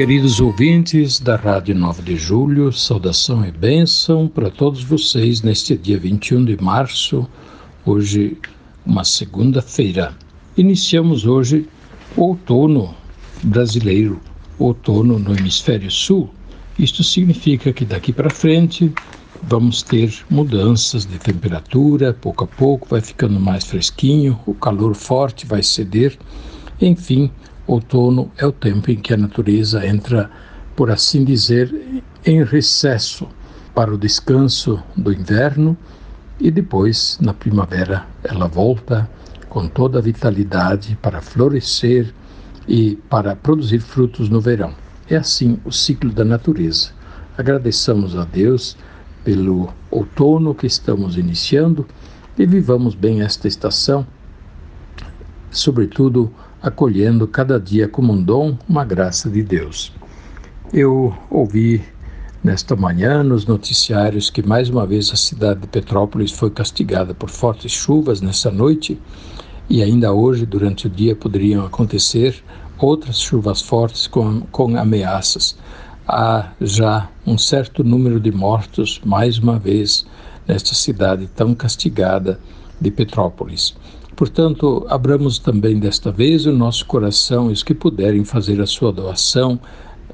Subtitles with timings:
[0.00, 5.98] Queridos ouvintes da Rádio 9 de Julho, saudação e bênção para todos vocês neste dia
[5.98, 7.28] 21 de março,
[7.84, 8.38] hoje,
[8.86, 10.16] uma segunda-feira.
[10.56, 11.68] Iniciamos hoje
[12.16, 12.94] o outono
[13.42, 14.18] brasileiro,
[14.58, 16.30] outono no hemisfério sul.
[16.78, 18.90] Isto significa que daqui para frente
[19.42, 25.44] vamos ter mudanças de temperatura, pouco a pouco vai ficando mais fresquinho, o calor forte
[25.44, 26.18] vai ceder,
[26.80, 27.30] enfim
[27.72, 30.30] outono é o tempo em que a natureza entra,
[30.74, 33.28] por assim dizer, em recesso
[33.74, 35.76] para o descanso do inverno
[36.40, 39.08] e depois, na primavera, ela volta
[39.48, 42.12] com toda a vitalidade para florescer
[42.66, 44.74] e para produzir frutos no verão.
[45.08, 46.90] É assim o ciclo da natureza.
[47.38, 48.76] Agradeçamos a Deus
[49.24, 51.86] pelo outono que estamos iniciando
[52.38, 54.06] e vivamos bem esta estação,
[55.50, 59.92] sobretudo acolhendo cada dia como um dom, uma graça de Deus.
[60.72, 61.82] Eu ouvi
[62.42, 67.30] nesta manhã nos noticiários que mais uma vez a cidade de Petrópolis foi castigada por
[67.30, 69.00] fortes chuvas nessa noite
[69.68, 72.42] e ainda hoje, durante o dia, poderiam acontecer
[72.76, 75.56] outras chuvas fortes com, com ameaças.
[76.08, 80.04] Há já um certo número de mortos, mais uma vez,
[80.48, 82.40] nesta cidade tão castigada
[82.80, 83.76] de Petrópolis.
[84.16, 88.92] Portanto, abramos também desta vez o nosso coração e os que puderem fazer a sua
[88.92, 89.58] doação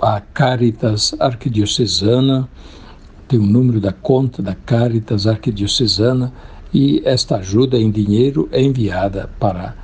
[0.00, 2.48] à Caritas Arquidiocesana,
[3.26, 6.32] tem o número da conta da Caritas Arquidiocesana
[6.72, 9.74] e esta ajuda em dinheiro é enviada para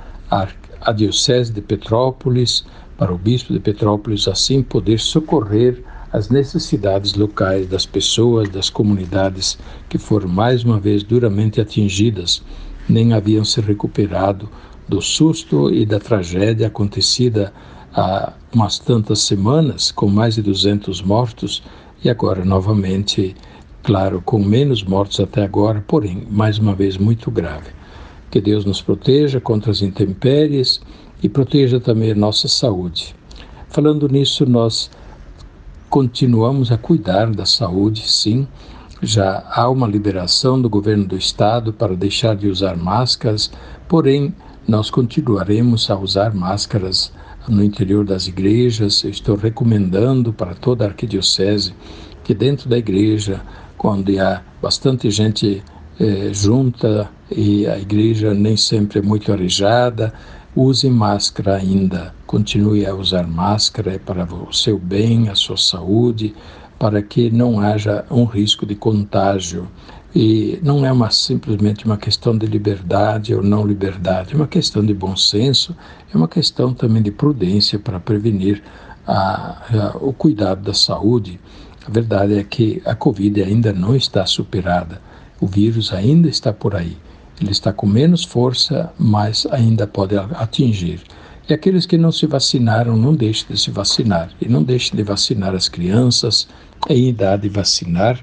[0.81, 2.65] a Diocese de Petrópolis,
[2.97, 9.57] para o Bispo de Petrópolis, assim poder socorrer as necessidades locais das pessoas, das comunidades
[9.89, 12.41] que foram mais uma vez duramente atingidas
[12.87, 14.49] nem haviam se recuperado
[14.87, 17.51] do susto e da tragédia acontecida
[17.93, 21.63] há umas tantas semanas, com mais de 200 mortos,
[22.03, 23.35] e agora novamente,
[23.81, 27.71] claro, com menos mortos até agora, porém, mais uma vez muito grave.
[28.29, 30.81] Que Deus nos proteja contra as intempéries
[31.23, 33.15] e proteja também a nossa saúde.
[33.69, 34.91] Falando nisso, nós
[35.89, 38.47] continuamos a cuidar da saúde, sim,
[39.05, 43.51] já há uma liberação do governo do estado para deixar de usar máscaras,
[43.87, 44.33] porém,
[44.67, 47.11] nós continuaremos a usar máscaras
[47.47, 49.03] no interior das igrejas.
[49.03, 51.73] Eu estou recomendando para toda a arquidiocese
[52.23, 53.41] que dentro da igreja,
[53.77, 55.63] quando há bastante gente
[55.99, 60.11] eh, junta e a igreja nem sempre é muito arejada,
[60.55, 62.15] use máscara ainda.
[62.25, 66.33] Continue a usar máscara é para o seu bem, a sua saúde,
[66.77, 69.67] para que não haja um risco de contágio.
[70.13, 74.85] E não é uma, simplesmente uma questão de liberdade ou não liberdade, é uma questão
[74.85, 75.75] de bom senso,
[76.13, 78.63] é uma questão também de prudência para prevenir
[79.05, 81.37] a, a, o cuidado da saúde.
[81.85, 85.01] A verdade é que a Covid ainda não está superada,
[85.41, 86.97] o vírus ainda está por aí.
[87.41, 91.01] Ele está com menos força, mas ainda pode atingir.
[91.47, 94.31] E aqueles que não se vacinaram, não deixem de se vacinar.
[94.41, 96.47] E não deixem de vacinar as crianças
[96.89, 98.19] em idade de vacinar,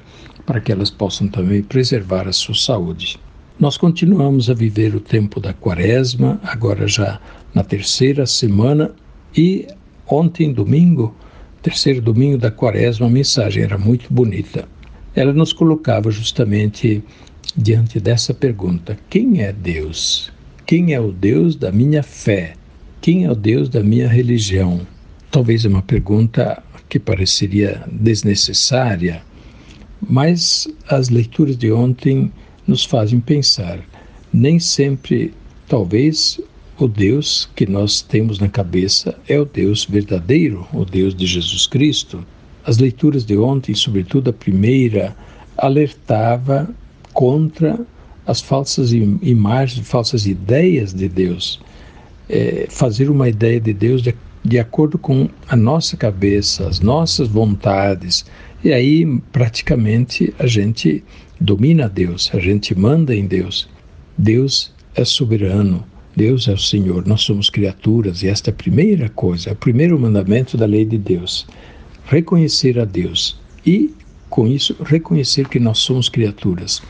[0.46, 3.18] para que elas possam também preservar a sua saúde.
[3.58, 7.20] Nós continuamos a viver o tempo da quaresma, agora já
[7.54, 8.92] na terceira semana,
[9.36, 9.66] e
[10.06, 11.14] ontem, domingo,
[11.62, 14.68] terceiro domingo da quaresma, a mensagem era muito bonita.
[15.14, 17.04] Ela nos colocava justamente
[17.56, 20.32] diante dessa pergunta: quem é Deus?
[20.66, 22.54] Quem é o Deus da minha fé?
[23.00, 24.80] Quem é o Deus da minha religião?
[25.32, 29.22] Talvez é uma pergunta que pareceria desnecessária,
[30.06, 32.30] mas as leituras de ontem
[32.66, 33.80] nos fazem pensar.
[34.30, 35.32] Nem sempre,
[35.66, 36.38] talvez,
[36.78, 41.66] o Deus que nós temos na cabeça é o Deus verdadeiro, o Deus de Jesus
[41.66, 42.22] Cristo.
[42.66, 45.16] As leituras de ontem, sobretudo a primeira,
[45.56, 46.68] alertava
[47.14, 47.80] contra
[48.26, 51.58] as falsas imagens, falsas ideias de Deus
[52.28, 57.28] é, fazer uma ideia de Deus de, de acordo com a nossa cabeça, as nossas
[57.28, 58.24] vontades.
[58.64, 61.02] E aí, praticamente, a gente
[61.40, 63.68] domina Deus, a gente manda em Deus.
[64.16, 65.84] Deus é soberano,
[66.14, 69.56] Deus é o Senhor, nós somos criaturas, e esta é a primeira coisa, é o
[69.56, 71.46] primeiro mandamento da lei de Deus.
[72.04, 73.94] Reconhecer a Deus e,
[74.28, 76.82] com isso, reconhecer que nós somos criaturas.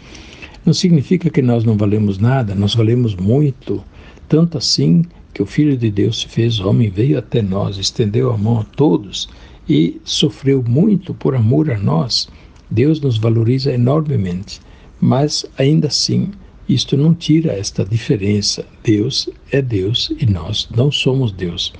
[0.64, 3.84] Não significa que nós não valemos nada, nós valemos muito,
[4.28, 8.38] tanto assim que o Filho de Deus se fez homem, veio até nós, estendeu a
[8.38, 9.28] mão a todos
[9.68, 12.28] e sofreu muito por amor a nós.
[12.70, 14.60] Deus nos valoriza enormemente,
[15.00, 16.30] mas ainda assim,
[16.68, 18.64] isto não tira esta diferença.
[18.82, 21.72] Deus é Deus e nós não somos Deus.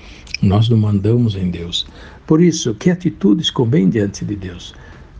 [0.43, 1.87] Nós não mandamos em Deus.
[2.27, 4.75] Por isso, que atitudes convém diante de Deus?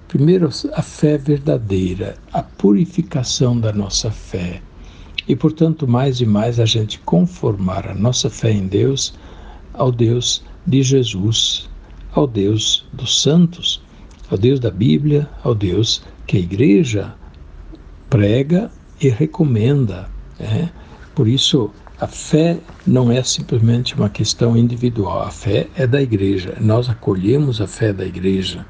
[0.09, 4.61] Primeiro, a fé verdadeira, a purificação da nossa fé.
[5.29, 9.15] E, portanto, mais e mais a gente conformar a nossa fé em Deus
[9.73, 11.69] ao Deus de Jesus,
[12.13, 13.83] ao Deus dos santos,
[14.31, 17.15] ao Deus da Bíblia, ao Deus que a igreja
[18.11, 18.71] prega
[19.01, 20.09] e recomenda.
[20.39, 20.71] Né?
[21.15, 21.71] Por isso,
[22.01, 26.57] a fé não é simplesmente uma questão individual, a fé é da igreja.
[26.61, 28.67] Nós acolhemos a fé da igreja.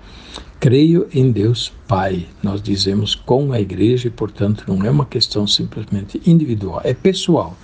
[0.63, 5.45] Creio em Deus Pai, nós dizemos com a igreja e, portanto, não é uma questão
[5.45, 7.57] simplesmente individual, é pessoal.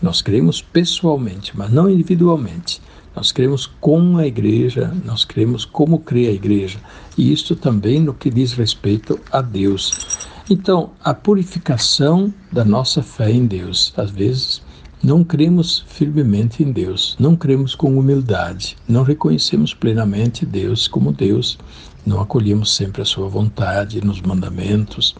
[0.00, 2.80] Nós cremos pessoalmente, mas não individualmente.
[3.12, 6.78] Nós cremos com a igreja, nós cremos como crê a igreja.
[7.18, 10.28] E isto também no que diz respeito a Deus.
[10.48, 13.92] Então, a purificação da nossa fé em Deus.
[13.96, 14.62] Às vezes,
[15.04, 21.58] não cremos firmemente em Deus, não cremos com humildade, não reconhecemos plenamente Deus como Deus
[22.06, 25.14] não acolhemos sempre a sua vontade nos mandamentos.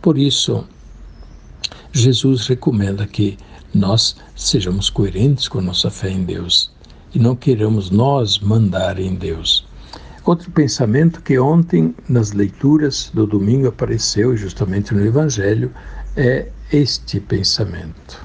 [0.00, 0.64] Por isso,
[1.92, 3.36] Jesus recomenda que
[3.74, 6.70] nós sejamos coerentes com nossa fé em Deus
[7.14, 9.66] e não queiramos nós mandar em Deus.
[10.24, 15.72] Outro pensamento que ontem nas leituras do domingo apareceu justamente no Evangelho
[16.16, 18.24] é este pensamento: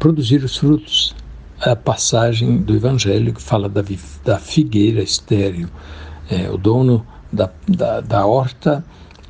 [0.00, 1.14] produzir os frutos.
[1.60, 3.84] A passagem do Evangelho que fala da,
[4.24, 5.68] da figueira estéril.
[6.28, 8.82] É, o dono da, da, da horta,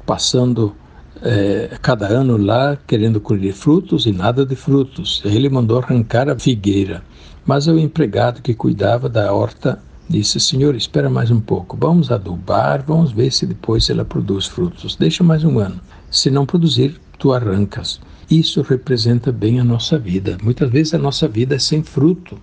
[0.07, 0.75] passando
[1.21, 5.21] é, cada ano lá querendo colher frutos e nada de frutos.
[5.25, 7.03] Ele mandou arrancar a figueira.
[7.45, 12.85] Mas o empregado que cuidava da horta disse: Senhor, espera mais um pouco, vamos adubar,
[12.87, 14.95] vamos ver se depois ela produz frutos.
[14.95, 15.81] Deixa mais um ano.
[16.11, 18.01] Se não produzir, tu arrancas.
[18.29, 20.39] Isso representa bem a nossa vida.
[20.43, 22.37] Muitas vezes a nossa vida é sem fruto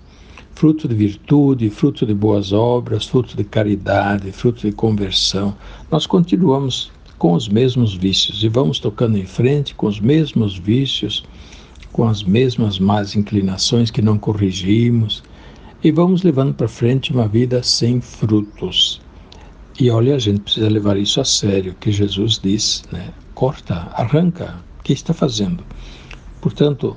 [0.57, 5.55] fruto de virtude, fruto de boas obras, fruto de caridade, fruto de conversão.
[5.91, 11.23] Nós continuamos com os mesmos vícios e vamos tocando em frente com os mesmos vícios,
[11.91, 15.21] com as mesmas más inclinações que não corrigimos
[15.83, 18.99] e vamos levando para frente uma vida sem frutos.
[19.79, 23.13] E olha, a gente precisa levar isso a sério, que Jesus diz, né?
[23.35, 24.55] Corta, arranca,
[24.87, 25.63] que está fazendo?
[26.41, 26.95] Portanto,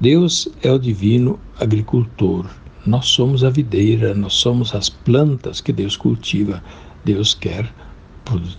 [0.00, 2.46] Deus é o divino agricultor
[2.84, 6.62] nós somos a videira, nós somos as plantas que Deus cultiva.
[7.04, 7.72] Deus quer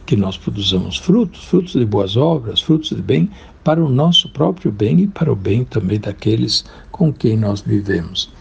[0.06, 3.30] que nós produzamos frutos, frutos de boas obras, frutos de bem,
[3.64, 8.31] para o nosso próprio bem e para o bem também daqueles com quem nós vivemos.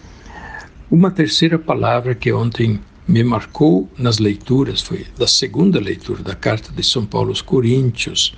[0.90, 6.73] Uma terceira palavra que ontem me marcou nas leituras foi da segunda leitura da carta
[6.73, 8.34] de São Paulo aos Coríntios,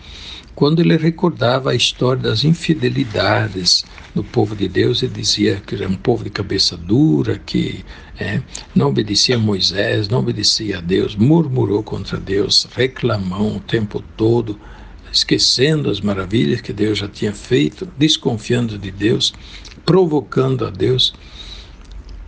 [0.55, 3.85] quando ele recordava a história das infidelidades
[4.15, 7.85] do povo de Deus, ele dizia que era um povo de cabeça dura, que
[8.19, 8.41] é,
[8.75, 14.59] não obedecia a Moisés, não obedecia a Deus, murmurou contra Deus, reclamou o tempo todo,
[15.13, 19.35] esquecendo as maravilhas que Deus já tinha feito, desconfiando de Deus,
[19.85, 21.15] provocando a Deus.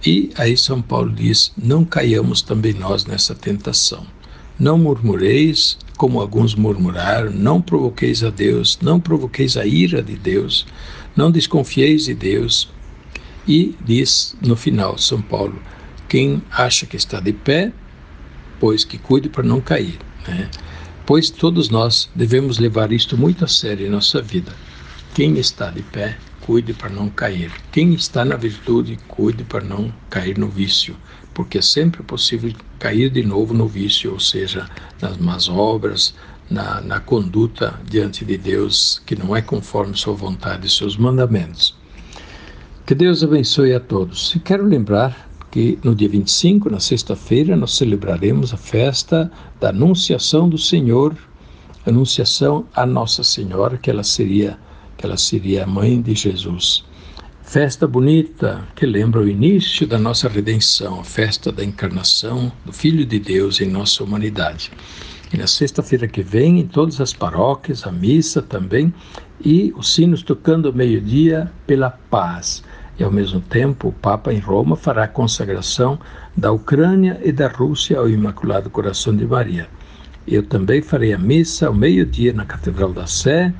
[0.04, 4.06] E aí São Paulo diz: não caiamos também nós nessa tentação.
[4.58, 10.66] Não murmureis, como alguns murmuraram, não provoqueis a Deus, não provoqueis a ira de Deus,
[11.14, 12.68] não desconfieis de Deus.
[13.46, 15.60] E diz no final, São Paulo,
[16.08, 17.72] quem acha que está de pé,
[18.58, 19.98] pois que cuide para não cair.
[20.26, 20.50] Né?
[21.04, 24.52] Pois todos nós devemos levar isto muito a sério em nossa vida.
[25.14, 27.52] Quem está de pé, cuide para não cair.
[27.72, 30.96] Quem está na virtude, cuide para não cair no vício,
[31.34, 34.68] porque é sempre possível cair de novo no vício, ou seja,
[35.00, 36.14] nas más obras,
[36.50, 41.76] na, na conduta diante de Deus que não é conforme sua vontade e seus mandamentos.
[42.86, 44.34] Que Deus abençoe a todos.
[44.34, 50.48] E quero lembrar que no dia 25, na sexta-feira, nós celebraremos a festa da Anunciação
[50.48, 51.16] do Senhor,
[51.84, 54.58] Anunciação a Nossa Senhora, que ela seria
[54.96, 56.84] que ela seria a mãe de Jesus.
[57.48, 63.06] Festa bonita que lembra o início da nossa redenção, a festa da encarnação do Filho
[63.06, 64.72] de Deus em nossa humanidade.
[65.32, 68.92] E na sexta-feira que vem, em todas as paróquias, a missa também,
[69.40, 72.64] e os sinos tocando ao meio-dia pela paz.
[72.98, 76.00] E ao mesmo tempo, o Papa em Roma fará a consagração
[76.36, 79.68] da Ucrânia e da Rússia ao Imaculado Coração de Maria.
[80.26, 83.54] Eu também farei a missa ao meio-dia na Catedral da Sé,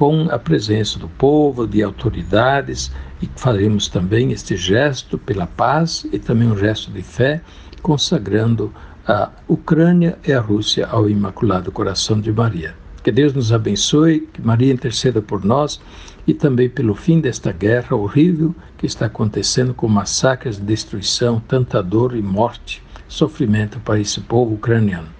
[0.00, 2.90] com a presença do povo, de autoridades,
[3.20, 7.42] e faremos também este gesto pela paz e também um gesto de fé,
[7.82, 8.72] consagrando
[9.06, 12.74] a Ucrânia e a Rússia ao Imaculado Coração de Maria.
[13.02, 15.78] Que Deus nos abençoe, que Maria interceda por nós
[16.26, 22.16] e também pelo fim desta guerra horrível que está acontecendo com massacres, destruição, tanta dor
[22.16, 25.19] e morte, sofrimento para esse povo ucraniano.